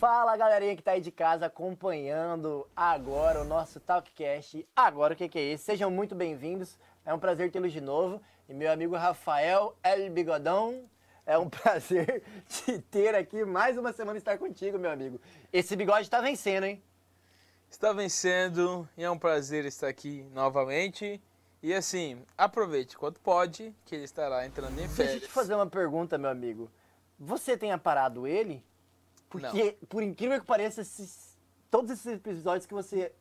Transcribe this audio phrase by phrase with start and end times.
[0.00, 4.66] Fala galerinha que tá aí de casa acompanhando agora o nosso Talkcast.
[4.74, 5.64] Agora o que, que é esse?
[5.64, 6.78] Sejam muito bem-vindos.
[7.04, 8.18] É um prazer tê-los de novo.
[8.48, 10.88] E meu amigo Rafael El Bigodão,
[11.26, 15.20] é um prazer te ter aqui mais uma semana estar contigo, meu amigo.
[15.52, 16.82] Esse bigode tá vencendo, hein?
[17.70, 21.20] Está vencendo e é um prazer estar aqui novamente.
[21.62, 24.96] E assim, aproveite quanto pode, que ele estará entrando em férias.
[24.96, 26.70] Deixa eu te fazer uma pergunta, meu amigo.
[27.18, 28.64] Você tem aparado ele?
[29.30, 29.88] Porque, Não.
[29.88, 31.38] por incrível que pareça, esses,
[31.70, 33.12] todos esses episódios que você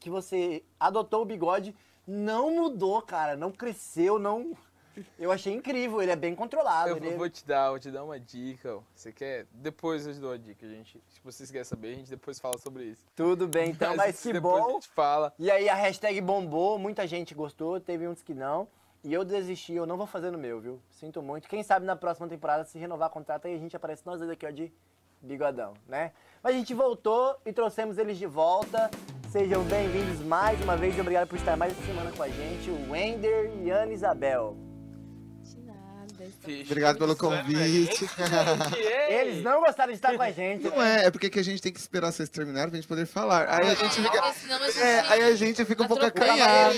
[0.00, 1.74] que você adotou o bigode
[2.06, 4.56] não mudou, cara, não cresceu, não
[5.18, 6.90] eu achei incrível, ele é bem controlado.
[6.90, 7.10] Eu ele...
[7.10, 8.78] É vou te dar, vou te dar uma dica.
[8.94, 9.46] Você quer?
[9.52, 11.00] Depois eu te dou a dica, gente.
[11.08, 13.04] Se vocês querem saber, a gente depois fala sobre isso.
[13.14, 14.70] Tudo bem, então, mas, mas que bom.
[14.70, 15.32] A gente fala.
[15.38, 18.68] E aí a hashtag bombou, muita gente gostou, teve uns que não.
[19.04, 20.80] E eu desisti, eu não vou fazer no meu, viu?
[20.90, 21.48] Sinto muito.
[21.48, 24.30] Quem sabe na próxima temporada, se renovar o contrato, aí a gente aparece nós dois
[24.30, 24.72] aqui, ó, de
[25.20, 26.12] bigodão, né?
[26.42, 28.90] Mas a gente voltou e trouxemos eles de volta.
[29.30, 32.70] Sejam bem-vindos mais uma vez e obrigado por estar mais essa semana com a gente,
[32.70, 34.56] o Wender e Ana Isabel.
[36.64, 38.08] Obrigado pelo convite.
[39.08, 40.64] Eles não gostaram de estar com a gente.
[40.64, 43.06] Não é, é porque que a gente tem que esperar vocês terminarem pra gente poder
[43.06, 43.48] falar.
[43.48, 44.80] Aí a gente fica.
[44.80, 46.74] É, aí a gente fica um pouco acanhado.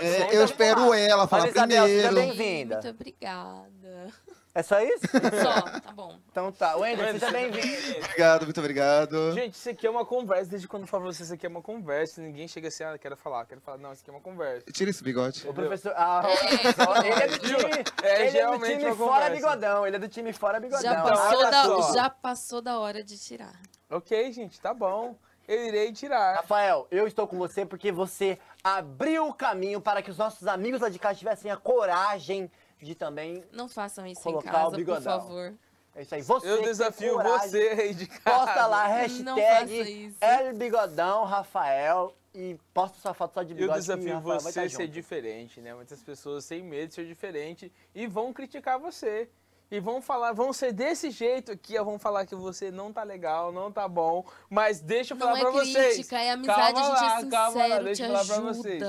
[0.00, 1.86] É, eu espero ela falar primeiro.
[1.86, 2.74] Seja bem-vinda.
[2.76, 4.08] Muito obrigada.
[4.52, 5.06] É só isso?
[5.06, 6.18] Só, tá bom.
[6.30, 6.76] Então tá.
[6.76, 7.98] Wender, seja bem-vindo.
[7.98, 9.32] Obrigado, muito obrigado.
[9.32, 10.50] Gente, isso aqui é uma conversa.
[10.50, 12.20] Desde quando eu falo pra vocês, isso aqui é uma conversa.
[12.20, 13.78] Ninguém chega assim, ah, quero falar, quero falar.
[13.78, 14.70] Não, isso aqui é uma conversa.
[14.72, 15.46] Tira esse bigode.
[15.48, 15.92] O professor.
[15.96, 17.06] Ah, é.
[17.06, 17.84] ele é do time.
[18.02, 19.86] É, ele é do time fora bigodão.
[19.86, 20.82] Ele é do time fora bigodão.
[20.82, 23.54] Já passou, da, já passou da hora de tirar.
[23.88, 25.16] Ok, gente, tá bom.
[25.46, 26.36] Eu irei tirar.
[26.36, 30.80] Rafael, eu estou com você porque você abriu o caminho para que os nossos amigos
[30.80, 32.50] lá de casa tivessem a coragem
[32.82, 33.44] de também.
[33.52, 35.54] Não façam isso em casa, por favor.
[35.94, 36.22] É isso aí.
[36.22, 38.46] Você Eu desafio você aí de casa.
[38.46, 40.14] Posta lá, hashtag
[40.56, 43.72] Bigodão Rafael e posta sua foto só de bigode.
[43.72, 45.74] Eu desafio você ser diferente, né?
[45.74, 49.28] Muitas pessoas têm medo de ser diferente e vão criticar você
[49.70, 53.52] e vão falar, vão ser desse jeito aqui, vão falar que você não tá legal,
[53.52, 55.94] não tá bom, mas deixa eu falar não pra é vocês.
[55.94, 58.40] Crítica, é amizade, calma a gente é sincero, calma lá, deixa eu falar ajuda.
[58.40, 58.82] pra vocês.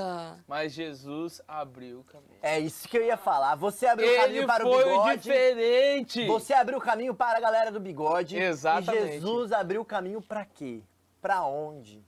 [0.48, 2.38] Mas Jesus abriu o caminho.
[2.42, 3.54] É isso que eu ia falar.
[3.54, 5.22] Você abriu Ele o caminho para o bigode.
[5.22, 6.26] diferente.
[6.26, 8.36] Você abriu o caminho para a galera do bigode.
[8.36, 9.06] Exatamente.
[9.06, 10.82] E Jesus abriu o caminho para quê?
[11.20, 12.04] Para onde?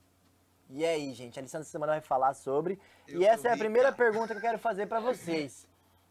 [0.69, 2.77] E aí, gente, a lição dessa semana vai falar sobre.
[3.07, 5.67] Eu e essa é a primeira pergunta que eu quero fazer para vocês.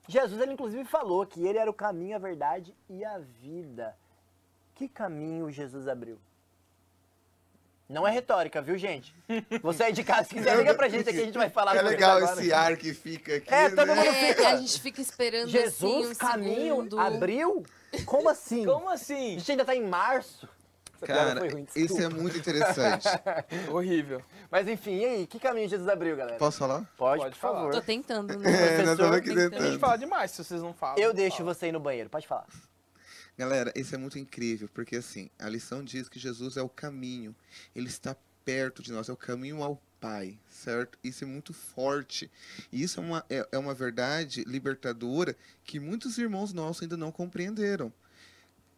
[0.06, 3.96] Jesus, ele inclusive falou que ele era o caminho, a verdade e a vida.
[4.74, 6.18] Que caminho Jesus abriu?
[7.88, 9.14] Não é retórica, viu, gente?
[9.62, 11.82] Você aí de casa, se quiser, liga pra gente aqui, a gente vai falar É
[11.82, 13.52] legal esse ar que fica aqui.
[13.52, 13.94] É, todo né?
[13.94, 14.42] mundo fica.
[14.42, 16.98] É, a gente fica esperando Jesus, assim, um caminho, segundo.
[16.98, 17.62] abriu?
[18.06, 18.64] Como assim?
[18.64, 19.36] Como assim?
[19.36, 20.48] A gente ainda tá em março.
[21.04, 23.06] Essa Cara, ruim, isso é muito interessante.
[23.70, 24.22] Horrível.
[24.50, 25.26] Mas enfim, e aí?
[25.26, 26.38] Que caminho Jesus abriu, galera?
[26.38, 26.84] Posso falar?
[26.96, 27.58] Pode, Pode por falar.
[27.58, 27.72] favor.
[27.72, 28.50] Tô tentando, né?
[28.54, 29.62] É, nós estamos aqui tentando.
[29.62, 30.98] A gente fala demais se vocês não falam.
[30.98, 31.54] Eu não deixo fala.
[31.54, 32.46] você ir no banheiro, pode falar.
[33.36, 37.34] Galera, isso é muito incrível, porque assim, a lição diz que Jesus é o caminho.
[37.74, 40.98] Ele está perto de nós, é o caminho ao Pai, certo?
[41.02, 42.30] Isso é muito forte.
[42.70, 47.10] E isso é uma, é, é uma verdade libertadora que muitos irmãos nossos ainda não
[47.10, 47.90] compreenderam.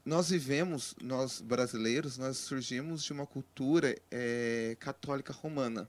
[0.06, 5.88] Nós vivemos, nós brasileiros, nós surgimos de uma cultura é, católica romana.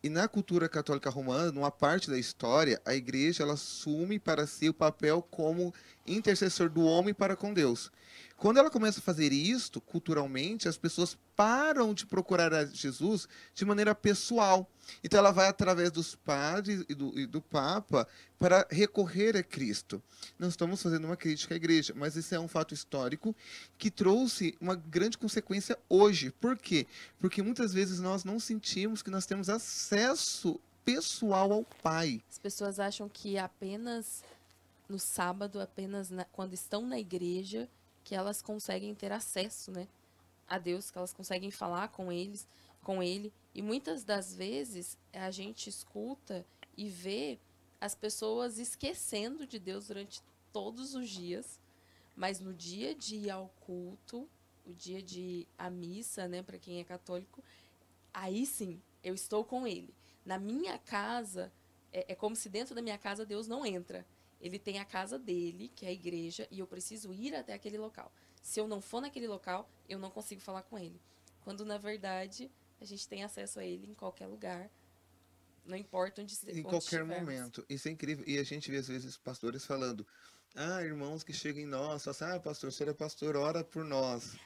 [0.00, 4.68] E na cultura católica romana, numa parte da história, a igreja ela assume para si
[4.68, 5.74] o papel como
[6.06, 7.90] intercessor do homem para com Deus.
[8.36, 13.66] Quando ela começa a fazer isto, culturalmente, as pessoas param de procurar a Jesus de
[13.66, 14.66] maneira pessoal.
[15.04, 18.08] Então ela vai através dos padres e do, e do Papa
[18.38, 20.02] para recorrer a Cristo.
[20.38, 23.36] Não estamos fazendo uma crítica à igreja, mas isso é um fato histórico
[23.76, 26.30] que trouxe uma grande consequência hoje.
[26.40, 26.86] Por quê?
[27.18, 32.22] Porque muitas vezes nós não sentimos que nós temos acesso pessoal ao Pai.
[32.30, 34.24] As pessoas acham que apenas
[34.90, 37.68] no sábado, apenas na, quando estão na igreja,
[38.02, 39.86] que elas conseguem ter acesso, né,
[40.48, 42.48] a Deus, que elas conseguem falar com eles,
[42.82, 43.32] com ele.
[43.54, 46.44] E muitas das vezes a gente escuta
[46.76, 47.38] e vê
[47.80, 50.20] as pessoas esquecendo de Deus durante
[50.52, 51.60] todos os dias,
[52.16, 54.28] mas no dia de ir ao culto,
[54.66, 57.44] o dia de à missa, né, para quem é católico,
[58.12, 59.94] aí sim, eu estou com ele.
[60.26, 61.52] Na minha casa,
[61.92, 64.04] é, é como se dentro da minha casa Deus não entra.
[64.40, 67.76] Ele tem a casa dele, que é a igreja, e eu preciso ir até aquele
[67.76, 68.12] local.
[68.42, 71.00] Se eu não for naquele local, eu não consigo falar com ele.
[71.42, 72.50] Quando, na verdade,
[72.80, 74.70] a gente tem acesso a ele em qualquer lugar.
[75.64, 77.64] Não importa onde Em qualquer momento.
[77.68, 78.24] Isso é incrível.
[78.26, 80.06] E a gente vê, às vezes, pastores falando.
[80.54, 83.62] Ah, irmãos que chegam em nós, falam assim, ah, pastor, o senhor é pastor, ora
[83.62, 84.36] por nós.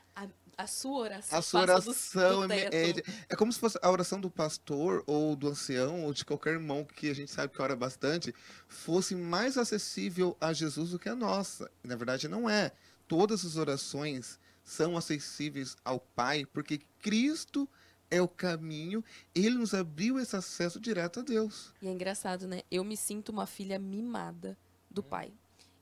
[0.57, 1.39] A sua oração.
[1.39, 2.95] A sua oração do, do é, é,
[3.29, 6.85] é, como se fosse a oração do pastor ou do ancião ou de qualquer irmão
[6.85, 8.35] que a gente sabe que ora bastante
[8.69, 11.71] fosse mais acessível a Jesus do que a nossa.
[11.83, 12.73] E, na verdade, não é.
[13.07, 17.69] Todas as orações são acessíveis ao Pai porque Cristo
[18.11, 19.03] é o caminho,
[19.35, 21.73] ele nos abriu esse acesso direto a Deus.
[21.83, 22.63] E é engraçado, né?
[22.71, 24.57] Eu me sinto uma filha mimada
[24.91, 25.05] do hum.
[25.05, 25.33] Pai.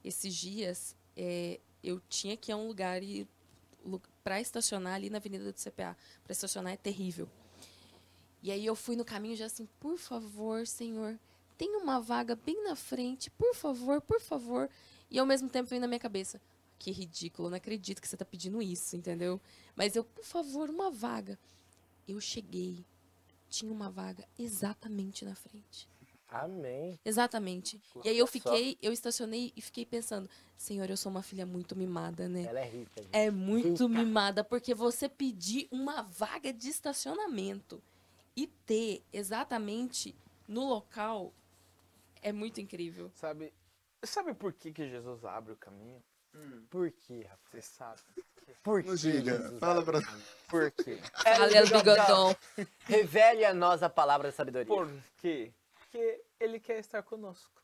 [0.03, 3.29] Esses dias, é, eu tinha que ir a um lugar e
[4.23, 5.97] para estacionar ali na Avenida do CPA.
[6.23, 7.29] Para estacionar é terrível.
[8.43, 11.19] E aí eu fui no caminho já assim, por favor, Senhor,
[11.57, 14.69] tem uma vaga bem na frente, por favor, por favor.
[15.11, 16.41] E ao mesmo tempo vem na minha cabeça,
[16.79, 19.41] que ridículo, não acredito que você está pedindo isso, entendeu?
[19.77, 21.39] Mas eu, por favor, uma vaga.
[22.09, 22.85] Eu cheguei,
[23.49, 25.89] tinha uma vaga exatamente na frente.
[26.33, 26.99] Amém.
[27.05, 27.81] Exatamente.
[28.05, 31.77] E aí eu fiquei, eu estacionei e fiquei pensando, Senhor, eu sou uma filha muito
[31.77, 32.45] mimada, né?
[32.45, 33.03] Ela é rica.
[33.03, 33.11] Gente.
[33.13, 34.01] É muito rica.
[34.01, 37.83] mimada, porque você pedir uma vaga de estacionamento
[38.37, 40.15] e ter exatamente
[40.49, 41.33] no local
[42.23, 43.11] é muito incrível.
[43.15, 43.53] Sabe,
[44.03, 46.03] sabe por que, que Jesus abre o caminho?
[46.35, 46.65] Hum.
[46.71, 47.43] Por quê, Rafa?
[47.51, 48.01] Você sabe.
[48.63, 48.97] Por que?
[48.97, 50.01] Diga, fala pra
[50.49, 50.99] Por quê?
[51.25, 52.37] Ao bigodão.
[52.85, 54.67] Revele a nós a palavra da sabedoria.
[54.67, 55.53] Por quê?
[55.93, 57.63] Porque ele quer estar conosco.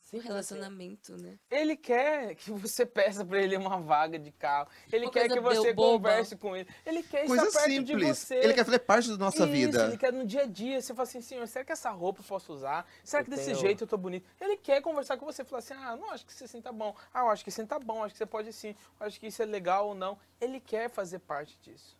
[0.00, 1.38] Sim, relacionamento, né?
[1.50, 4.70] Ele quer que você peça para ele uma vaga de carro.
[4.90, 6.66] Ele uma quer que você converse com ele.
[6.86, 7.98] Ele quer Coisa estar perto simples.
[7.98, 8.36] de você.
[8.36, 9.84] Ele quer fazer parte da nossa Isso, vida.
[9.86, 10.80] Ele quer no dia a dia.
[10.80, 12.88] Você fala assim, senhor, será que essa roupa eu posso usar?
[13.04, 13.58] Será que eu desse tenho...
[13.58, 14.26] jeito eu tô bonito?
[14.40, 15.44] Ele quer conversar com você.
[15.44, 16.96] Falar assim, ah, não acho que você tá bom.
[17.12, 18.02] Ah, eu acho que assim tá bom.
[18.02, 18.74] Acho que você pode sim.
[18.98, 20.16] Eu acho que isso é legal ou não.
[20.40, 21.98] Ele quer fazer parte disso.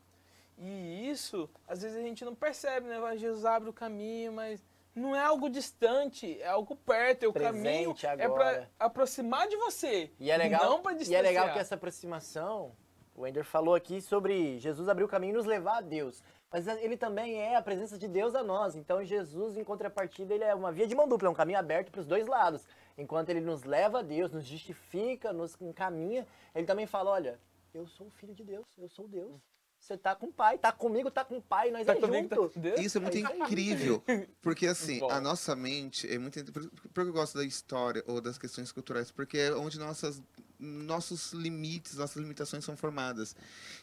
[0.57, 3.19] E isso, às vezes a gente não percebe, né?
[3.19, 7.95] Jesus abre o caminho, mas não é algo distante, é algo perto, é o caminho
[8.03, 8.23] agora.
[8.23, 11.25] é para aproximar de você, e é legal, não para distanciar.
[11.25, 12.75] E é legal que essa aproximação,
[13.15, 16.23] o Ender falou aqui sobre Jesus abrir o caminho e nos levar a Deus.
[16.51, 18.75] Mas ele também é a presença de Deus a nós.
[18.75, 21.91] Então Jesus, em contrapartida, ele é uma via de mão dupla, é um caminho aberto
[21.91, 22.67] para os dois lados.
[22.97, 27.39] Enquanto ele nos leva a Deus, nos justifica, nos encaminha, ele também fala, olha,
[27.75, 29.41] eu sou o filho de Deus, eu sou Deus.
[29.81, 32.49] Você tá com o pai, tá comigo, tá com o pai, nós tá é junto.
[32.49, 32.83] Tá...
[32.83, 34.03] Isso é muito é incrível,
[34.43, 35.11] porque assim, Bom.
[35.11, 38.71] a nossa mente é muito por, por que eu gosto da história ou das questões
[38.71, 40.21] culturais, porque é onde nossas
[40.59, 43.37] nossos limites, nossas limitações são formadas.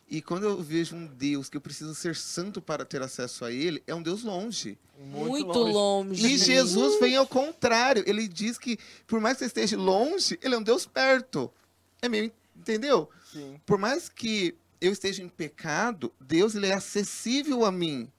[0.09, 3.51] E quando eu vejo um Deus que eu preciso ser santo para ter acesso a
[3.51, 4.77] ele, é um Deus longe.
[4.99, 6.21] Muito, Muito longe.
[6.21, 6.27] longe.
[6.27, 8.03] E Jesus vem ao contrário.
[8.05, 8.77] Ele diz que,
[9.07, 11.51] por mais que você esteja longe, ele é um Deus perto.
[12.01, 13.09] É meio, entendeu?
[13.31, 13.59] Sim.
[13.65, 18.11] Por mais que eu esteja em pecado, Deus ele é acessível a mim.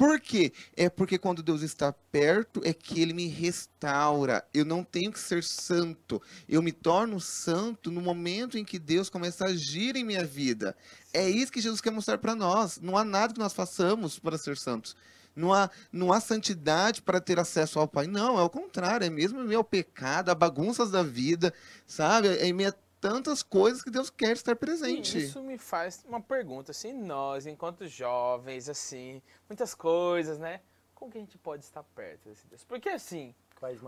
[0.00, 0.50] Por quê?
[0.74, 4.42] É porque quando Deus está perto é que ele me restaura.
[4.54, 6.22] Eu não tenho que ser santo.
[6.48, 10.74] Eu me torno santo no momento em que Deus começa a agir em minha vida.
[11.12, 12.80] É isso que Jesus quer mostrar para nós.
[12.80, 14.96] Não há nada que nós façamos para ser santos.
[15.36, 18.06] Não há, não há santidade para ter acesso ao Pai.
[18.06, 19.04] Não, é o contrário.
[19.04, 21.52] É mesmo meu pecado, a bagunças da vida,
[21.86, 22.28] sabe?
[22.38, 25.12] É minha tantas coisas que Deus quer estar presente.
[25.12, 30.60] Sim, isso me faz uma pergunta, assim, nós, enquanto jovens, assim, muitas coisas, né?
[30.94, 32.62] Como que a gente pode estar perto desse Deus?
[32.64, 33.34] Porque assim,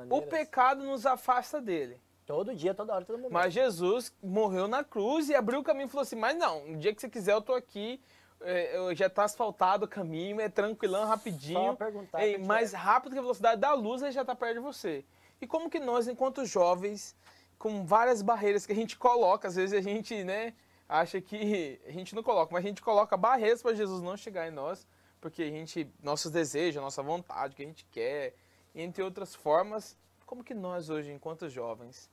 [0.09, 2.01] o pecado nos afasta dele.
[2.25, 3.33] Todo dia, toda hora, todo momento.
[3.33, 6.79] Mas Jesus morreu na cruz e abriu o caminho e falou assim, mas não, no
[6.79, 8.01] dia que você quiser eu tô aqui,
[8.41, 11.73] é, já está asfaltado o caminho, é tranquilão, rapidinho.
[11.73, 12.27] Só perguntar.
[12.27, 15.05] É, mais rápido que a velocidade da luz, ele já está perto de você.
[15.41, 17.17] E como que nós, enquanto jovens,
[17.63, 19.47] com várias barreiras que a gente coloca.
[19.47, 20.53] Às vezes a gente, né,
[20.89, 24.49] acha que a gente não coloca, mas a gente coloca barreiras para Jesus não chegar
[24.49, 24.85] em nós,
[25.21, 28.35] porque a gente, nossos desejos, nossa vontade, o que a gente quer,
[28.75, 32.11] entre outras formas, como que nós hoje, enquanto jovens,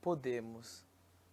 [0.00, 0.86] podemos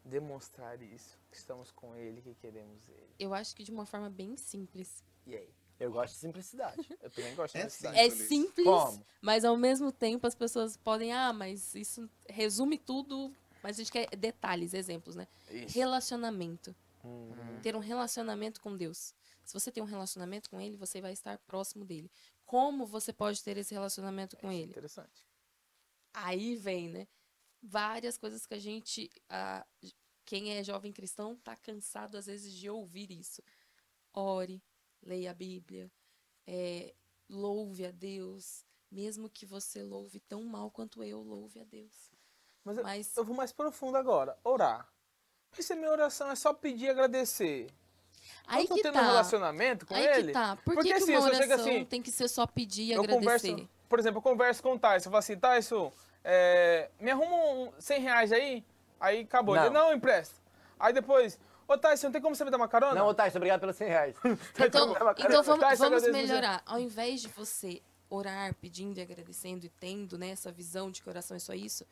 [0.03, 3.13] demonstrar isso, que estamos com Ele, que queremos Ele?
[3.20, 5.03] Eu acho que de uma forma bem simples.
[5.27, 5.53] E aí?
[5.79, 6.98] Eu gosto de simplicidade.
[7.01, 8.00] Eu também gosto de é simplicidade.
[8.00, 9.05] É simples, Como?
[9.22, 13.91] mas ao mesmo tempo as pessoas podem, ah, mas isso resume tudo, mas a gente
[13.91, 15.27] quer detalhes, exemplos, né?
[15.51, 15.77] Isso.
[15.77, 16.75] Relacionamento.
[17.03, 17.60] Uhum.
[17.62, 19.13] Ter um relacionamento com Deus.
[19.43, 22.12] Se você tem um relacionamento com Ele, você vai estar próximo dele.
[22.46, 24.72] Como você pode ter esse relacionamento com Ele?
[24.72, 25.25] Interessante.
[26.13, 27.07] Aí vem, né?
[27.62, 29.65] Várias coisas que a gente, a,
[30.25, 33.41] quem é jovem cristão, tá cansado às vezes de ouvir isso.
[34.13, 34.62] Ore,
[35.08, 35.92] leia a Bíblia,
[36.46, 36.94] é,
[37.30, 42.12] louve a Deus, mesmo que você louve tão mal quanto eu, louve a Deus.
[42.64, 43.16] Mas, Mas...
[43.16, 44.88] Eu, eu, vou mais profundo agora, orar.
[45.56, 47.68] Mas se a minha oração é só pedir e agradecer,
[48.46, 49.02] Aí eu tô que tendo tá.
[49.02, 50.28] um relacionamento com Aí ele?
[50.28, 50.56] Que tá.
[50.58, 53.52] Por Porque, que, assim, uma oração assim, tem que ser só pedir e agradecer?
[53.52, 57.36] Converso, por exemplo, eu converso com o Tyson, eu falo assim, Tyson, é, me arruma
[57.36, 58.66] um 100 reais aí?
[59.00, 59.56] Aí acabou.
[59.56, 60.36] Não, ele, não empresta.
[60.80, 62.95] Aí depois, Ô, Tyson, tem como você me dar uma carona?
[62.95, 64.15] Não, ô, Tyson, obrigado pelos 100 reais.
[64.57, 66.62] então, então vamos, vamos melhorar.
[66.65, 71.09] Ao invés de você orar, pedindo e agradecendo e tendo né, essa visão de que
[71.09, 71.86] oração é só isso,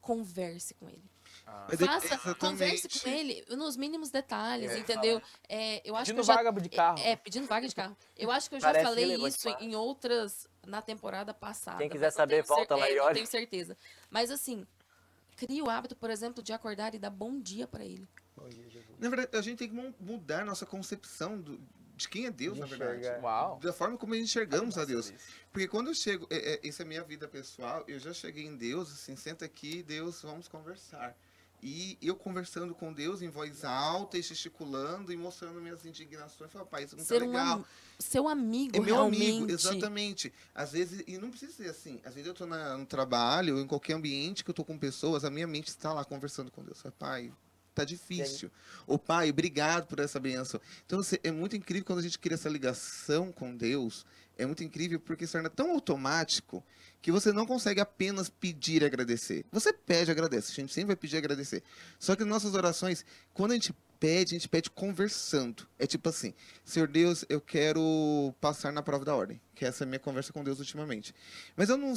[0.00, 1.02] converse com ele.
[1.46, 1.66] Ah.
[1.78, 5.22] Faça, converse com ele nos mínimos detalhes, é, entendeu?
[5.48, 6.98] É, eu acho pedindo que eu já, vaga de carro.
[6.98, 7.96] É, é, pedindo vaga de carro.
[8.16, 11.78] Eu acho que eu já Parece falei isso em outras, na temporada passada.
[11.78, 13.10] Quem quiser saber, volta lá e olha.
[13.10, 13.78] Eu tenho certeza.
[14.10, 14.66] Mas assim,
[15.36, 18.06] crie o hábito, por exemplo, de acordar e dar bom dia para ele.
[18.36, 18.68] Bom dia.
[19.02, 21.60] Na verdade, a gente tem que mudar nossa concepção do,
[21.96, 23.20] de quem é Deus, de na verdade.
[23.20, 23.58] Uau.
[23.58, 25.12] Da forma como enxergamos a Deus.
[25.52, 28.56] Porque quando eu chego, é, é, isso é minha vida pessoal, eu já cheguei em
[28.56, 31.16] Deus, assim, senta aqui, Deus, vamos conversar.
[31.60, 36.52] E eu conversando com Deus em voz alta e gesticulando e mostrando minhas indignações.
[36.52, 37.58] Falei, pai, isso não tá Ser tá legal.
[37.58, 37.64] Um,
[37.98, 39.30] seu amigo, É meu realmente.
[39.30, 40.32] amigo, exatamente.
[40.54, 42.00] Às vezes, e não precisa ser assim.
[42.04, 44.78] Às vezes eu tô na, no trabalho, ou em qualquer ambiente que eu tô com
[44.78, 46.80] pessoas, a minha mente está lá conversando com Deus.
[46.80, 47.32] Falei, pai,
[47.74, 48.50] tá difícil.
[48.86, 50.60] O pai, obrigado por essa benção.
[50.86, 54.04] Então, assim, é muito incrível quando a gente cria essa ligação com Deus.
[54.36, 56.64] É muito incrível porque se torna tão automático
[57.00, 59.44] que você não consegue apenas pedir e agradecer.
[59.52, 61.62] Você pede e agradece, a gente sempre vai pedir e agradecer.
[61.98, 65.64] Só que nas nossas orações, quando a gente pede, a gente pede conversando.
[65.78, 69.40] É tipo assim, Senhor Deus, eu quero passar na prova da ordem.
[69.54, 71.14] Que essa é a minha conversa com Deus ultimamente.
[71.56, 71.94] Mas eu não,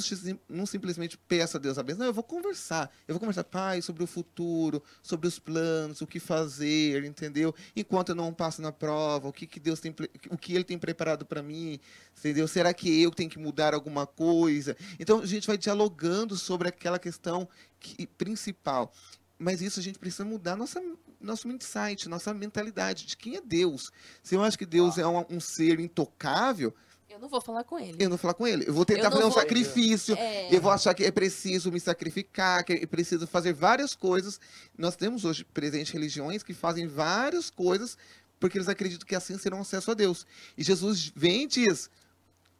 [0.48, 2.00] não simplesmente peço a Deus a bênção.
[2.00, 2.94] Não, eu vou conversar.
[3.08, 7.52] Eu vou conversar, Pai, sobre o futuro, sobre os planos, o que fazer, entendeu?
[7.74, 9.92] Enquanto eu não passo na prova, o que, que Deus tem,
[10.30, 11.80] o que Ele tem preparado para mim,
[12.16, 12.46] entendeu?
[12.46, 14.76] Será que eu tenho que mudar alguma coisa?
[15.00, 17.48] Então a gente vai dialogando sobre aquela questão
[17.80, 18.92] que, principal.
[19.38, 20.80] Mas isso a gente precisa mudar nossa,
[21.20, 23.90] nosso insight, nossa mentalidade de quem é Deus.
[24.22, 25.02] Se eu acho que Deus ah.
[25.02, 26.74] é um, um, ser intocável.
[27.08, 27.96] Eu não vou falar com ele.
[27.98, 28.68] Eu não vou falar com ele.
[28.68, 29.40] Eu vou tentar eu fazer um vou...
[29.40, 30.14] sacrifício.
[30.16, 30.54] É...
[30.54, 34.40] Eu vou achar que é preciso me sacrificar, que é preciso fazer várias coisas.
[34.76, 37.96] Nós temos hoje presentes religiões que fazem várias coisas
[38.38, 40.26] porque eles acreditam que assim serão acesso a Deus.
[40.56, 41.90] E Jesus vem e diz: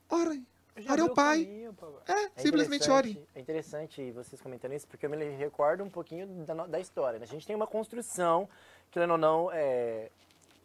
[0.08, 0.38] ora,
[0.88, 1.44] ore ao Pai.
[1.44, 3.26] Caminho, é, é simplesmente ore.
[3.34, 7.18] É interessante vocês comentando isso, porque eu me recordo um pouquinho da, da história.
[7.18, 7.24] Né?
[7.24, 8.48] A gente tem uma construção,
[8.90, 10.10] querendo ou não, é,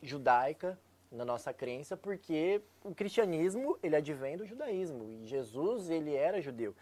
[0.02, 0.78] judaica
[1.12, 6.74] na nossa crença, porque o cristianismo, ele advém do judaísmo, e Jesus, ele era judeu.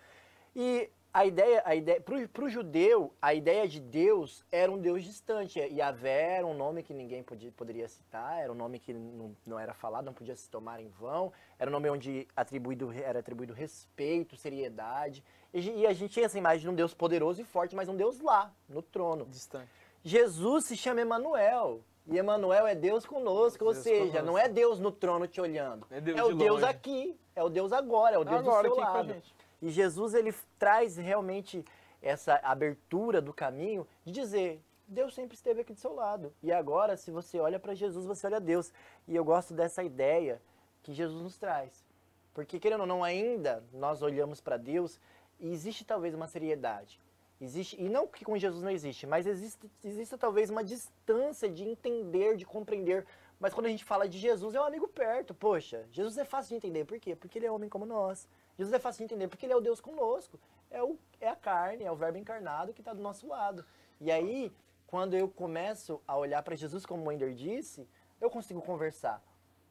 [0.55, 5.03] E a ideia, a ideia para o judeu, a ideia de Deus era um Deus
[5.03, 5.59] distante.
[5.59, 9.35] E Yahvé era um nome que ninguém podia, poderia citar, era um nome que não,
[9.45, 13.19] não era falado, não podia se tomar em vão, era um nome onde atribuído, era
[13.19, 15.23] atribuído respeito, seriedade.
[15.51, 17.95] E, e a gente tinha essa imagem de um Deus poderoso e forte, mas um
[17.95, 19.25] Deus lá, no trono.
[19.25, 19.69] Distante.
[20.03, 21.81] Jesus se chama Emanuel.
[22.05, 24.25] E Emanuel é Deus conosco, Deus ou seja, conosco.
[24.25, 25.85] não é Deus no trono te olhando.
[25.91, 28.75] É, Deus é o Deus aqui, é o Deus agora, é o Deus agora, do
[28.75, 29.15] seu lado.
[29.61, 31.63] E Jesus ele traz realmente
[32.01, 36.33] essa abertura do caminho de dizer: Deus sempre esteve aqui do seu lado.
[36.41, 38.73] E agora, se você olha para Jesus, você olha a Deus.
[39.07, 40.41] E eu gosto dessa ideia
[40.81, 41.85] que Jesus nos traz.
[42.33, 44.99] Porque, querendo ou não, ainda nós olhamos para Deus
[45.39, 46.99] e existe talvez uma seriedade.
[47.41, 51.63] Existe, e não que com Jesus não existe, mas existe, existe talvez uma distância de
[51.63, 53.05] entender, de compreender.
[53.39, 55.33] Mas quando a gente fala de Jesus, é um amigo perto.
[55.33, 56.83] Poxa, Jesus é fácil de entender.
[56.83, 57.15] Por quê?
[57.15, 58.27] Porque ele é homem como nós.
[58.59, 60.37] Jesus é fácil de entender porque ele é o Deus conosco.
[60.69, 63.63] É, o, é a carne, é o verbo encarnado que está do nosso lado.
[64.01, 64.51] E aí,
[64.85, 67.87] quando eu começo a olhar para Jesus, como o Wender disse,
[68.19, 69.23] eu consigo conversar.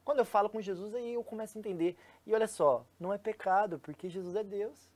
[0.06, 1.98] Quando eu falo com Jesus, aí eu começo a entender.
[2.26, 4.90] E olha só, não é pecado, porque Jesus é Deus.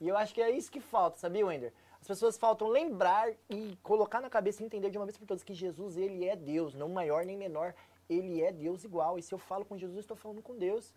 [0.00, 1.70] E eu acho que é isso que falta, sabia, Wender?
[2.00, 5.44] As pessoas faltam lembrar e colocar na cabeça e entender de uma vez por todas
[5.44, 7.74] que Jesus, ele é Deus, não maior nem menor.
[8.08, 9.18] Ele é Deus igual.
[9.18, 10.94] E se eu falo com Jesus, eu estou falando com Deus.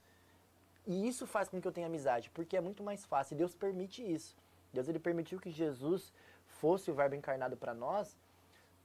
[0.87, 3.35] E isso faz com que eu tenha amizade, porque é muito mais fácil.
[3.35, 4.37] E Deus permite isso.
[4.71, 6.13] Deus ele permitiu que Jesus
[6.45, 8.17] fosse o verbo encarnado para nós,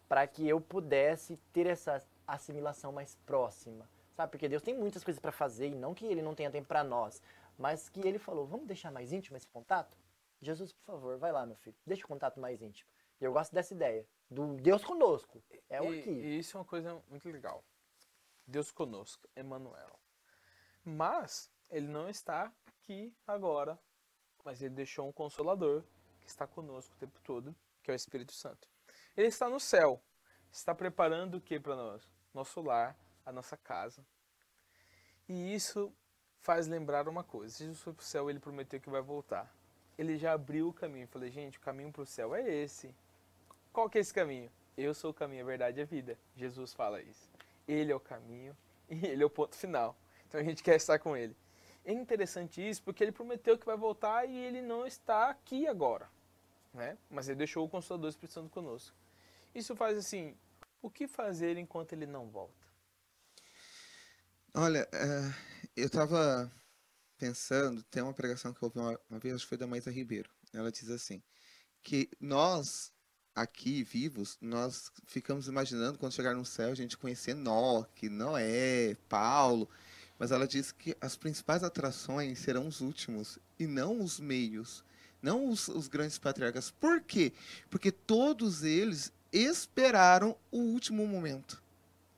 [0.08, 3.88] para que eu pudesse ter essa assimilação mais próxima.
[4.16, 4.32] Sabe?
[4.32, 6.82] Porque Deus tem muitas coisas para fazer e não que ele não tenha tempo para
[6.82, 7.22] nós,
[7.56, 9.96] mas que ele falou: "Vamos deixar mais íntimo esse contato?"
[10.40, 11.76] Jesus, por favor, vai lá, meu filho.
[11.86, 12.90] Deixa o contato mais íntimo.
[13.20, 15.40] E eu gosto dessa ideia do Deus conosco.
[15.70, 16.10] É o aqui.
[16.10, 17.62] E isso é uma coisa muito legal.
[18.44, 20.00] Deus conosco, Emmanuel.
[20.84, 23.78] Mas ele não está aqui agora,
[24.44, 25.82] mas ele deixou um consolador
[26.20, 28.68] que está conosco o tempo todo, que é o Espírito Santo.
[29.16, 30.00] Ele está no céu,
[30.52, 32.06] está preparando o que para nós?
[32.34, 34.04] Nosso lar, a nossa casa.
[35.26, 35.92] E isso
[36.40, 39.50] faz lembrar uma coisa: Jesus for para o céu, ele prometeu que vai voltar.
[39.98, 41.08] Ele já abriu o caminho.
[41.08, 42.94] Falei, gente, o caminho para o céu é esse.
[43.72, 44.50] Qual que é esse caminho?
[44.76, 46.18] Eu sou o caminho, a verdade e a vida.
[46.36, 47.30] Jesus fala isso.
[47.66, 48.56] Ele é o caminho
[48.90, 49.96] e ele é o ponto final.
[50.26, 51.36] Então a gente quer estar com ele.
[51.84, 56.08] É interessante isso porque ele prometeu que vai voltar e ele não está aqui agora.
[56.72, 56.96] Né?
[57.10, 58.96] Mas ele deixou o Consolador Espírito Santo conosco.
[59.54, 60.36] Isso faz assim,
[60.80, 62.66] O que fazer enquanto ele não volta?
[64.54, 65.34] Olha, é,
[65.76, 66.50] eu estava
[67.16, 69.90] pensando, tem uma pregação que eu ouvi uma, uma vez, acho que foi da Maísa
[69.90, 70.28] Ribeiro.
[70.52, 71.22] Ela diz assim,
[71.82, 72.92] que nós
[73.34, 79.68] aqui vivos, nós ficamos imaginando quando chegar no céu a gente conhecer Enoque, Noé, Paulo,
[80.22, 84.84] mas ela diz que as principais atrações serão os últimos e não os meios,
[85.20, 86.70] não os, os grandes patriarcas.
[86.70, 87.32] Por quê?
[87.68, 91.60] Porque todos eles esperaram o último momento,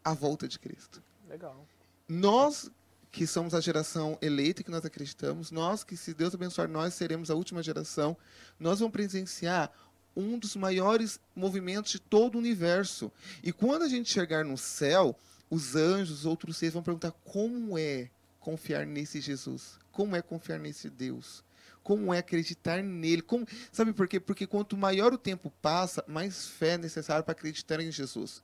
[0.04, 1.02] a volta de Cristo.
[1.26, 1.66] Legal.
[2.06, 2.70] Nós
[3.10, 7.30] que somos a geração eleita que nós acreditamos, nós que se Deus abençoar nós seremos
[7.30, 8.14] a última geração,
[8.60, 9.72] nós vamos presenciar
[10.14, 13.10] um dos maiores movimentos de todo o universo.
[13.42, 15.18] E quando a gente chegar no céu,
[15.54, 20.58] os anjos, os outros seres vão perguntar como é confiar nesse Jesus, como é confiar
[20.58, 21.44] nesse Deus,
[21.82, 24.18] como é acreditar nele, como, sabe por quê?
[24.18, 28.42] Porque quanto maior o tempo passa, mais fé é necessária para acreditar em Jesus.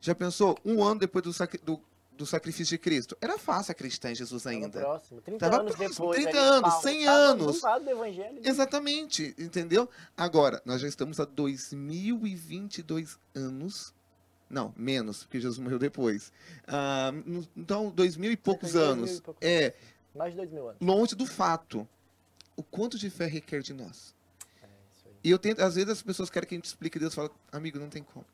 [0.00, 1.32] Já pensou um ano depois do,
[1.64, 1.80] do,
[2.12, 3.16] do sacrifício de Cristo?
[3.20, 4.80] Era fácil acreditar em Jesus ainda.
[4.80, 6.22] Tava próximo, 30 Tava anos próximo, depois.
[6.22, 7.60] 30 ali, anos, Paulo, 100 tava anos.
[7.60, 8.40] do evangelho.
[8.44, 9.88] Exatamente, entendeu?
[10.16, 13.92] Agora, nós já estamos há 2022 anos.
[14.52, 16.30] Não, menos, porque Jesus morreu depois.
[16.68, 17.10] Ah,
[17.56, 19.18] então, dois mil e poucos dois mil anos.
[19.18, 19.74] e poucos É,
[20.14, 20.80] Mais de dois mil anos.
[20.80, 21.88] longe do fato.
[22.54, 24.14] O quanto de fé requer de nós.
[24.62, 24.66] É.
[25.24, 27.78] E eu tento, às vezes as pessoas querem que a gente explique Deus, fala, amigo,
[27.78, 28.26] não tem como.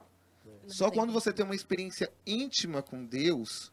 [0.44, 1.20] Não Só tem quando como.
[1.20, 3.70] você tem uma experiência íntima com Deus,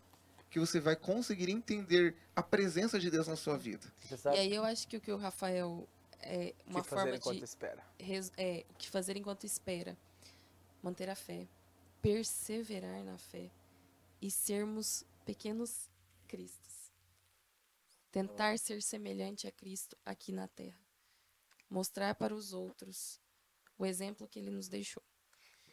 [0.52, 3.92] que você vai conseguir entender a presença de Deus na sua vida.
[4.36, 5.88] E aí eu acho que o que o Rafael
[6.22, 7.84] é uma o que fazer forma enquanto de espera?
[8.00, 9.98] res- é, o que fazer enquanto espera,
[10.84, 11.48] manter a fé,
[12.06, 13.50] perseverar na fé
[14.22, 15.90] e sermos pequenos
[16.28, 16.92] cristos.
[18.12, 20.78] Tentar ser semelhante a Cristo aqui na terra.
[21.68, 23.20] Mostrar para os outros
[23.76, 25.02] o exemplo que ele nos deixou.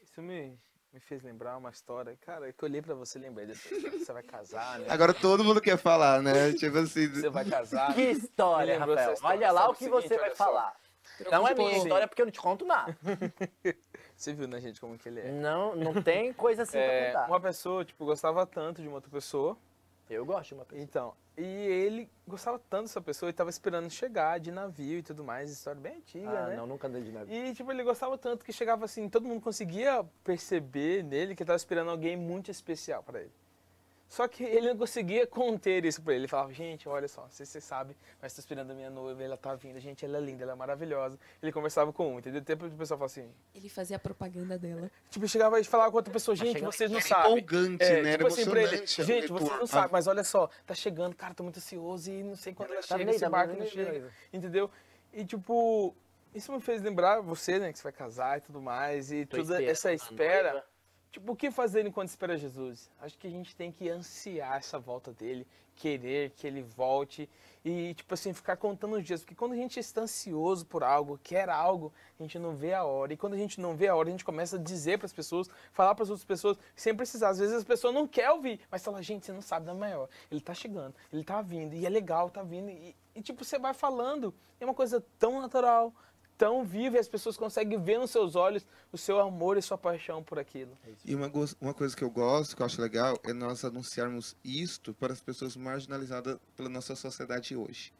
[0.00, 0.58] Isso me,
[0.90, 2.16] me fez lembrar uma história.
[2.16, 3.48] Cara, que eu olhei pra você e lembrei.
[3.48, 4.86] Você vai casar, né?
[4.88, 6.52] Agora todo mundo quer falar, né?
[6.56, 7.08] Tipo assim.
[7.08, 7.94] Você vai casar.
[7.94, 9.12] Que história, Rafael.
[9.12, 9.36] história.
[9.36, 10.36] Olha lá Sabe o que seguinte, você vai só.
[10.36, 10.80] falar.
[11.30, 12.96] Não é minha história porque eu não te conto nada.
[14.22, 15.32] Você viu, né, gente, como que ele é?
[15.32, 17.32] Não, não tem coisa assim É, pra contar.
[17.32, 19.58] uma pessoa, tipo, gostava tanto de uma outra pessoa.
[20.08, 20.80] Eu gosto de uma pessoa.
[20.84, 25.24] Então, e ele gostava tanto dessa pessoa e tava esperando chegar de navio e tudo
[25.24, 25.50] mais.
[25.50, 26.56] História bem antiga, Ah, né?
[26.56, 27.34] não, nunca andei de navio.
[27.34, 31.48] E, tipo, ele gostava tanto que chegava assim, todo mundo conseguia perceber nele que ele
[31.48, 33.32] tava esperando alguém muito especial pra ele.
[34.12, 36.24] Só que ele não conseguia conter isso pra ele.
[36.24, 38.90] Ele falava, gente, olha só, não sei se você sabe, mas tô esperando a minha
[38.90, 41.18] noiva, ela tá vindo, gente, ela é linda, ela é maravilhosa.
[41.42, 42.42] Ele conversava com um, entendeu?
[42.42, 44.90] Tempo o pessoal falava assim, Ele fazia a propaganda dela.
[45.08, 47.38] tipo, chegava e falava com outra pessoa, Tá gente, vocês não sabem.
[47.38, 48.08] empolgante, É, né?
[48.10, 51.16] Era tipo assim pra ele, o gente, vocês não sabem, mas olha só, tá chegando,
[51.16, 53.62] cara, tô muito ansioso e não sei quando ela Tá chega, esse Tá barco não
[53.62, 54.70] aí, chega, entendeu?
[55.10, 55.96] E tipo,
[56.34, 59.38] isso me fez lembrar você, né, que você vai casar e tudo mais, e Tô
[59.38, 60.62] toda essa espera.
[61.12, 62.90] Tipo, o que fazer enquanto espera Jesus?
[62.98, 65.46] Acho que a gente tem que ansiar essa volta dele,
[65.76, 67.28] querer que ele volte
[67.62, 69.20] e, tipo assim, ficar contando os dias.
[69.20, 72.82] Porque quando a gente está ansioso por algo, quer algo, a gente não vê a
[72.84, 73.12] hora.
[73.12, 75.12] E quando a gente não vê a hora, a gente começa a dizer para as
[75.12, 77.28] pessoas, falar para as outras pessoas, sem precisar.
[77.28, 80.08] Às vezes as pessoas não querem ouvir, mas fala, gente, você não sabe da maior.
[80.30, 82.70] Ele tá chegando, ele tá vindo, e é legal, tá vindo.
[82.70, 84.34] E, e, tipo, você vai falando.
[84.58, 85.92] É uma coisa tão natural,
[86.42, 89.78] tão viva, e as pessoas conseguem ver nos seus olhos o seu amor e sua
[89.78, 90.76] paixão por aquilo.
[91.04, 94.92] E uma, uma coisa que eu gosto, que eu acho legal, é nós anunciarmos isto
[94.92, 97.92] para as pessoas marginalizadas pela nossa sociedade hoje.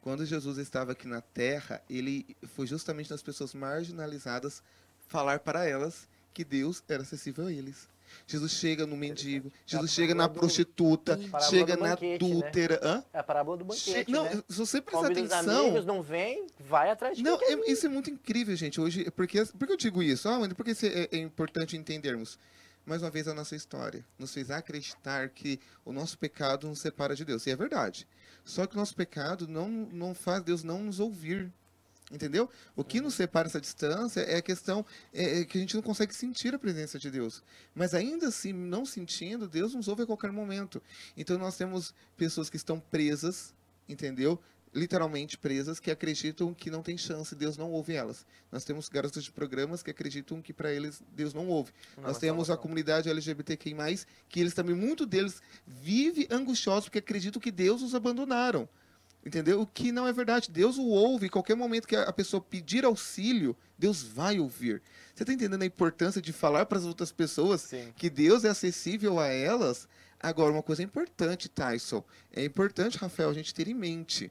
[0.00, 4.62] Quando Jesus estava aqui na Terra, ele foi justamente nas pessoas marginalizadas
[5.06, 7.90] falar para elas que Deus era acessível a eles.
[8.26, 12.14] Jesus chega no mendigo, Jesus a chega na do- prostituta, chega na né?
[12.14, 12.80] adúltera.
[12.82, 13.04] Hã?
[13.12, 14.42] É a parábola do Che- banquete, não, né?
[14.48, 17.88] se você prestar os atenção, amigos, não vem, vai atrás de não, é- isso é
[17.88, 18.80] muito incrível, gente.
[18.80, 20.28] Hoje, porque, por que eu digo isso?
[20.28, 22.38] Ah, mas por que isso é, é importante entendermos?
[22.84, 27.14] Mais uma vez, a nossa história nos fez acreditar que o nosso pecado nos separa
[27.14, 27.46] de Deus.
[27.46, 28.08] E é verdade.
[28.44, 31.52] Só que o nosso pecado não, não faz Deus não nos ouvir.
[32.12, 32.48] Entendeu?
[32.76, 35.82] O que nos separa essa distância é a questão é, é que a gente não
[35.82, 37.42] consegue sentir a presença de Deus.
[37.74, 40.82] Mas ainda assim, não sentindo, Deus nos ouve a qualquer momento.
[41.16, 43.54] Então nós temos pessoas que estão presas,
[43.88, 44.38] entendeu?
[44.74, 48.26] Literalmente presas, que acreditam que não tem chance, Deus não ouve elas.
[48.50, 51.72] Nós temos garotas de programas que acreditam que para eles Deus não ouve.
[51.96, 52.62] Não, Nós temos a salvação.
[52.62, 53.74] comunidade LGBTQI+,
[54.28, 58.68] que eles também, muito deles, vive angustiosos porque acreditam que Deus os abandonaram.
[59.24, 59.60] Entendeu?
[59.60, 60.50] O que não é verdade.
[60.50, 61.26] Deus o ouve.
[61.26, 64.82] Em qualquer momento que a pessoa pedir auxílio, Deus vai ouvir.
[65.14, 67.92] Você está entendendo a importância de falar para as outras pessoas Sim.
[67.96, 69.86] que Deus é acessível a elas?
[70.18, 72.04] Agora, uma coisa importante, Tyson.
[72.32, 74.30] É importante, Rafael, a gente ter em mente.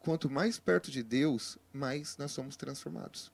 [0.00, 3.30] Quanto mais perto de Deus, mais nós somos transformados.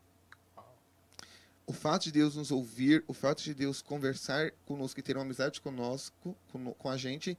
[1.67, 5.25] o fato de Deus nos ouvir, o fato de Deus conversar conosco e ter uma
[5.25, 7.37] amizade conosco, com, com a gente,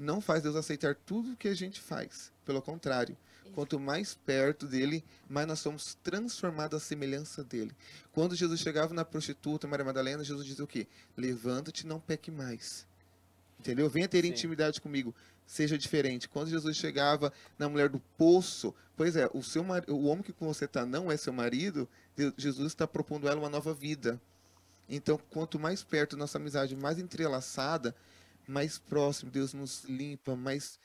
[0.00, 2.32] não faz Deus aceitar tudo que a gente faz.
[2.44, 3.16] Pelo contrário,
[3.52, 7.72] quanto mais perto dele, mais nós somos transformados à semelhança dele.
[8.12, 10.86] Quando Jesus chegava na prostituta Maria Madalena, Jesus dizia o quê?
[11.16, 12.86] Levanta-te, não peque mais.
[13.58, 13.90] Entendeu?
[13.90, 14.30] Venha ter Sim.
[14.30, 15.14] intimidade comigo.
[15.46, 16.28] Seja diferente.
[16.28, 20.46] Quando Jesus chegava na mulher do poço, pois é, o seu o homem que com
[20.46, 21.86] você está não é seu marido,
[22.38, 24.18] Jesus está propondo a ela uma nova vida.
[24.88, 27.94] Então, quanto mais perto nossa amizade, mais entrelaçada,
[28.50, 30.78] mais próximo Deus nos limpa, mais,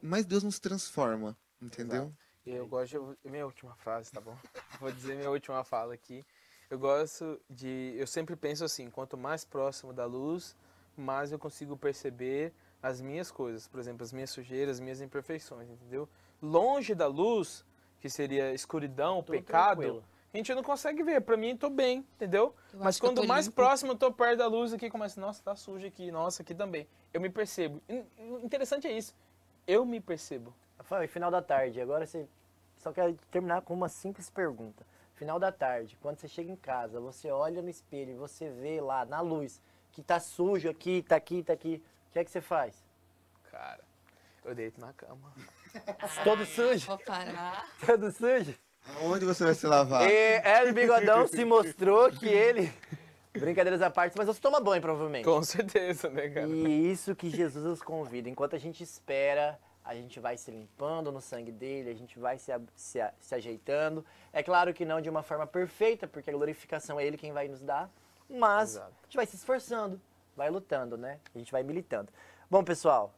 [0.00, 1.36] mais Deus nos transforma.
[1.60, 2.04] Entendeu?
[2.04, 2.16] Exato.
[2.46, 3.30] Eu gosto de.
[3.30, 4.36] Minha última frase, tá bom?
[4.80, 6.24] Vou dizer minha última fala aqui.
[6.70, 7.94] Eu gosto de.
[7.96, 10.56] Eu sempre penso assim: quanto mais próximo da luz,
[10.96, 12.52] mais eu consigo perceber
[12.82, 13.66] as minhas coisas.
[13.66, 16.08] Por exemplo, as minhas sujeiras, as minhas imperfeições, entendeu?
[16.40, 17.66] Longe da luz,
[18.00, 19.80] que seria escuridão, pecado.
[19.80, 21.20] Tranquilo a gente não consegue ver.
[21.20, 22.54] Pra mim, tô bem, entendeu?
[22.72, 23.56] Eu Mas quando mais limpo.
[23.56, 26.86] próximo eu tô perto da luz aqui, começa, nossa, tá sujo aqui, nossa, aqui também.
[27.12, 27.82] Eu me percebo.
[28.42, 29.14] Interessante é isso.
[29.66, 30.54] Eu me percebo.
[30.78, 31.80] Rafael, final da tarde.
[31.80, 32.28] Agora você
[32.76, 34.86] só quer terminar com uma simples pergunta.
[35.14, 38.80] Final da tarde, quando você chega em casa, você olha no espelho e você vê
[38.80, 41.82] lá na luz que tá sujo aqui, tá aqui, tá aqui.
[42.08, 42.84] O que é que você faz?
[43.50, 43.82] Cara,
[44.44, 45.32] eu deito na cama.
[46.22, 46.86] Todo sujo?
[46.86, 47.68] Vou parar.
[47.84, 48.54] Todo sujo?
[49.02, 50.08] Onde você vai se lavar?
[50.08, 52.72] E Hélio Bigodão se mostrou que ele.
[53.32, 55.24] Brincadeiras à parte, mas você toma banho, provavelmente.
[55.24, 56.48] Com certeza, né, cara?
[56.48, 58.28] E isso que Jesus nos convida.
[58.28, 62.38] Enquanto a gente espera, a gente vai se limpando no sangue dele, a gente vai
[62.38, 64.04] se, se, se ajeitando.
[64.32, 67.48] É claro que não de uma forma perfeita, porque a glorificação é ele quem vai
[67.48, 67.90] nos dar.
[68.28, 68.92] Mas Exato.
[69.02, 70.00] a gente vai se esforçando,
[70.36, 71.18] vai lutando, né?
[71.34, 72.12] A gente vai militando.
[72.50, 73.14] Bom, pessoal,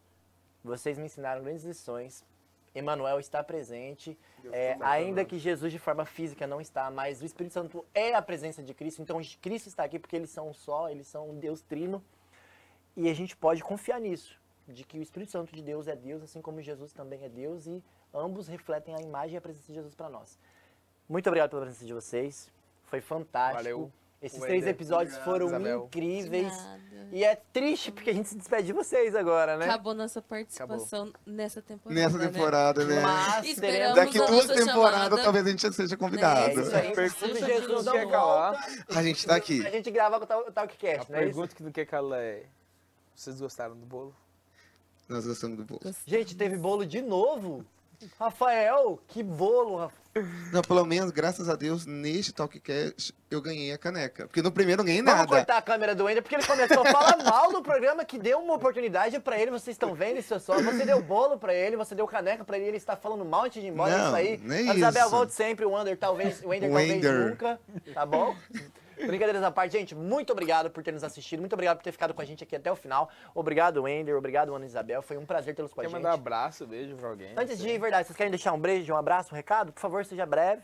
[0.62, 2.24] vocês me ensinaram grandes lições.
[2.74, 4.16] Emmanuel está presente,
[4.52, 8.22] é, ainda que Jesus de forma física não está, mas o Espírito Santo é a
[8.22, 11.38] presença de Cristo, então Cristo está aqui porque eles são um só, eles são um
[11.38, 12.02] Deus trino,
[12.96, 16.22] e a gente pode confiar nisso, de que o Espírito Santo de Deus é Deus,
[16.22, 17.82] assim como Jesus também é Deus, e
[18.14, 20.38] ambos refletem a imagem e a presença de Jesus para nós.
[21.08, 22.52] Muito obrigado pela presença de vocês,
[22.84, 23.64] foi fantástico.
[23.64, 23.92] Valeu.
[24.22, 25.84] Esses três episódios Obrigado, foram Isabel.
[25.86, 26.52] incríveis.
[27.12, 29.64] E é triste porque a gente se despede de vocês agora, né?
[29.64, 31.20] Acabou nossa participação Acabou.
[31.26, 32.00] nessa temporada.
[32.00, 32.28] Nessa né?
[32.28, 32.96] temporada, né?
[32.96, 33.02] né?
[33.02, 33.56] Mas
[33.96, 36.60] Daqui duas temporadas talvez a gente seja convidado.
[36.60, 36.92] É isso aí.
[36.94, 38.64] Pergunta Jesus não quer calar.
[38.94, 39.66] A gente tá aqui.
[39.66, 41.18] A gente grava com o Talkcast, né?
[41.18, 42.44] A pergunta que não quer calar é:
[43.14, 44.14] vocês gostaram do bolo?
[45.08, 45.80] Nós gostamos do bolo.
[46.06, 47.66] Gente, teve bolo de novo?
[48.18, 50.00] Rafael, que bolo, Rafael.
[50.52, 54.26] Não, pelo menos, graças a Deus, neste Talkcast eu ganhei a caneca.
[54.26, 55.18] Porque no primeiro eu ganhei nada.
[55.18, 58.18] Vamos cortar a câmera do Wender, porque ele começou a falar mal do programa que
[58.18, 59.52] deu uma oportunidade pra ele.
[59.52, 60.60] Vocês estão vendo isso só.
[60.60, 63.62] Você deu bolo pra ele, você deu caneca pra ele, ele está falando mal antes
[63.62, 63.96] de ir embora.
[63.96, 64.40] Não, isso aí.
[64.42, 65.10] Nem Isabel, isso.
[65.10, 65.64] volte sempre.
[65.64, 67.60] O Wender talvez, o Wender, talvez nunca.
[67.94, 68.34] Tá bom?
[69.06, 72.14] Brincadeiras à parte, gente, muito obrigado por ter nos assistido, muito obrigado por ter ficado
[72.14, 73.10] com a gente aqui até o final.
[73.34, 75.96] Obrigado, Wender, obrigado, Ana Isabel, foi um prazer tê-los com Quer a gente.
[75.96, 77.34] Quer mandar um abraço, beijo pra alguém?
[77.36, 79.72] Antes de ir, verdade, vocês querem deixar um beijo, um abraço, um recado?
[79.72, 80.62] Por favor, seja breve.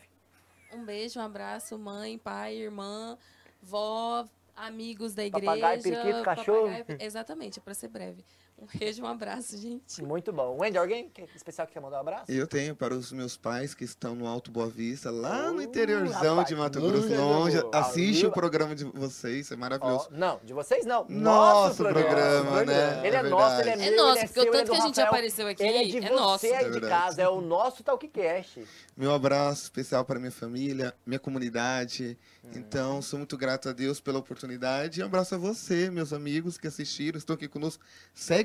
[0.73, 3.17] Um beijo, um abraço, mãe, pai, irmã,
[3.61, 5.45] vó, amigos da igreja.
[5.45, 6.69] Papagaio, periquito, cachorro.
[6.69, 8.23] Papagaio, exatamente, é pra ser breve.
[8.59, 10.01] Um beijo, um abraço, gente.
[10.01, 10.57] Muito bom.
[10.59, 12.31] Wendy, alguém especial que quer mandar um abraço?
[12.31, 15.61] Eu tenho para os meus pais que estão no Alto Boa Vista, lá no uh,
[15.61, 17.57] interiorzão rapaz, de Mato Grosso, longe.
[17.71, 20.09] Assiste o programa de vocês, é maravilhoso.
[20.11, 21.05] Oh, não, de vocês não.
[21.07, 23.07] Nosso, nosso programa, programa, né?
[23.07, 24.75] Ele é, é nosso, ele é meu, É nosso, é porque seu, o tanto é
[24.75, 26.45] que a gente Rafael, apareceu aqui ele é, de é você nosso.
[26.47, 28.67] aí é de casa, é o nosso Talkcast.
[28.95, 32.17] Meu abraço especial para minha família, minha comunidade.
[32.43, 32.49] Hum.
[32.55, 34.99] Então, sou muito grato a Deus pela oportunidade.
[34.99, 37.83] E um abraço a você, meus amigos que assistiram, estão aqui conosco.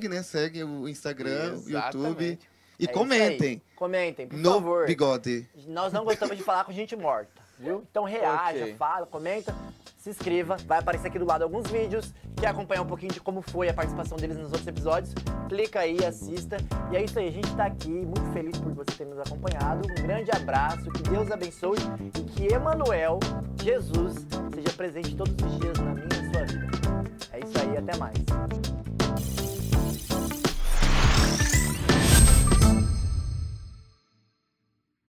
[0.03, 0.23] Segue, né?
[0.23, 2.39] Segue o Instagram, o YouTube.
[2.79, 3.63] E é comentem.
[3.77, 4.87] Comentem, por no favor.
[4.87, 5.49] bigode.
[5.69, 7.85] Nós não gostamos de falar com gente morta, viu?
[7.91, 8.75] Então reaja, okay.
[8.75, 9.55] fala, comenta,
[9.97, 10.57] se inscreva.
[10.67, 12.13] Vai aparecer aqui do lado alguns vídeos.
[12.37, 15.15] Quer acompanhar um pouquinho de como foi a participação deles nos outros episódios?
[15.49, 16.57] Clica aí, assista.
[16.91, 19.89] E é isso aí, a gente tá aqui, muito feliz por você ter nos acompanhado.
[19.89, 21.79] Um grande abraço, que Deus abençoe
[22.19, 23.21] e que Emanuel,
[23.63, 27.13] Jesus, seja presente todos os dias na minha e na sua vida.
[27.33, 28.82] É isso aí, até mais.